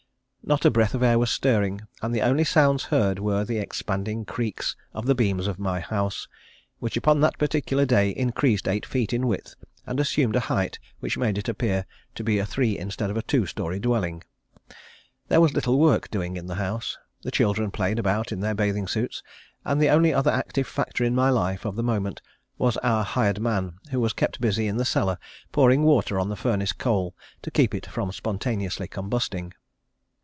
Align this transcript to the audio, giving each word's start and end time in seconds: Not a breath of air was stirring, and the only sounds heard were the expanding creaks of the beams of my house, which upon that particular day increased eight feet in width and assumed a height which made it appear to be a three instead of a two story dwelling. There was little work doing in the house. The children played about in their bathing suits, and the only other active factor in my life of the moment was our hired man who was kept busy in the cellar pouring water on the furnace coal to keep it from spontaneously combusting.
Not 0.43 0.65
a 0.65 0.71
breath 0.71 0.93
of 0.93 1.01
air 1.03 1.17
was 1.17 1.31
stirring, 1.31 1.81
and 2.01 2.13
the 2.13 2.23
only 2.23 2.43
sounds 2.43 2.85
heard 2.85 3.19
were 3.19 3.45
the 3.45 3.57
expanding 3.59 4.25
creaks 4.25 4.75
of 4.91 5.05
the 5.05 5.15
beams 5.15 5.47
of 5.47 5.59
my 5.59 5.79
house, 5.79 6.27
which 6.79 6.97
upon 6.97 7.21
that 7.21 7.37
particular 7.37 7.85
day 7.85 8.09
increased 8.09 8.67
eight 8.67 8.85
feet 8.85 9.13
in 9.13 9.27
width 9.27 9.55
and 9.85 9.97
assumed 9.97 10.35
a 10.35 10.39
height 10.49 10.77
which 10.99 11.17
made 11.17 11.37
it 11.37 11.47
appear 11.47 11.85
to 12.15 12.23
be 12.23 12.37
a 12.37 12.45
three 12.45 12.77
instead 12.77 13.09
of 13.09 13.15
a 13.15 13.21
two 13.21 13.45
story 13.45 13.79
dwelling. 13.79 14.23
There 15.29 15.39
was 15.39 15.53
little 15.53 15.79
work 15.79 16.09
doing 16.11 16.35
in 16.35 16.47
the 16.47 16.55
house. 16.55 16.97
The 17.21 17.31
children 17.31 17.71
played 17.71 17.99
about 17.99 18.33
in 18.33 18.41
their 18.41 18.55
bathing 18.55 18.87
suits, 18.89 19.23
and 19.63 19.79
the 19.81 19.89
only 19.89 20.13
other 20.13 20.31
active 20.31 20.67
factor 20.67 21.05
in 21.05 21.15
my 21.15 21.29
life 21.29 21.63
of 21.63 21.77
the 21.77 21.83
moment 21.83 22.21
was 22.57 22.75
our 22.77 23.05
hired 23.05 23.39
man 23.39 23.75
who 23.91 24.01
was 24.01 24.11
kept 24.11 24.41
busy 24.41 24.67
in 24.67 24.75
the 24.75 24.85
cellar 24.85 25.17
pouring 25.53 25.83
water 25.83 26.19
on 26.19 26.27
the 26.27 26.35
furnace 26.35 26.73
coal 26.73 27.15
to 27.41 27.51
keep 27.51 27.73
it 27.73 27.85
from 27.85 28.11
spontaneously 28.11 28.87
combusting. 28.89 29.53